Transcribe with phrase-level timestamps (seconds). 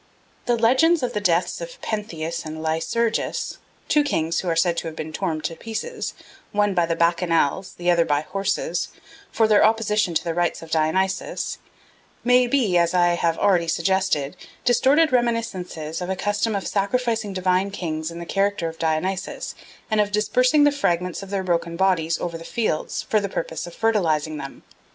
[0.47, 4.87] The legends of the deaths of Pentheus and Lycurgus, two kings who are said to
[4.87, 6.15] have been torn to pieces,
[6.51, 8.87] the one by Bacchanals, the other by horses,
[9.31, 11.59] for their opposition to the rites of Dionysus,
[12.23, 14.35] may be, as I have already suggested,
[14.65, 19.53] distorted reminiscences of a custom of sacrificing divine kings in the character of Dionysus
[19.91, 23.67] and of dispersing the fragments of their broken bodies over the fields for the purpose
[23.67, 24.63] of fertilising them.